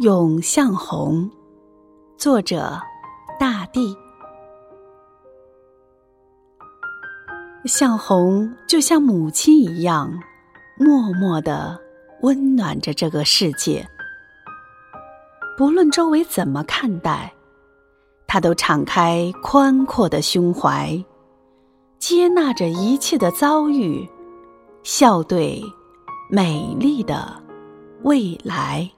[0.00, 1.30] 咏向红，
[2.18, 2.78] 作者
[3.40, 3.96] 大地
[7.64, 10.12] 向红就像母亲一样，
[10.78, 11.80] 默默的
[12.20, 13.88] 温暖着这个世界。
[15.56, 17.32] 不论周围怎么看待，
[18.26, 21.02] 他都敞开宽阔的胸怀，
[21.98, 24.06] 接纳着一切的遭遇，
[24.82, 25.62] 笑对
[26.28, 27.42] 美丽的
[28.02, 28.90] 未来。